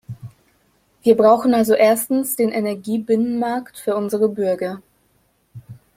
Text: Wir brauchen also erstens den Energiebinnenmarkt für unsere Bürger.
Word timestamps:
Wir 1.03 1.15
brauchen 1.15 1.53
also 1.53 1.75
erstens 1.75 2.35
den 2.35 2.49
Energiebinnenmarkt 2.49 3.77
für 3.77 3.95
unsere 3.95 4.29
Bürger. 4.29 4.81